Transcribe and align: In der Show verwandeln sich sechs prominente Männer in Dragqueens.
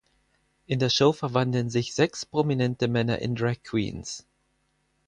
In 0.65 0.79
der 0.79 0.89
Show 0.89 1.13
verwandeln 1.13 1.69
sich 1.69 1.93
sechs 1.93 2.25
prominente 2.25 2.87
Männer 2.87 3.19
in 3.19 3.35
Dragqueens. 3.35 4.25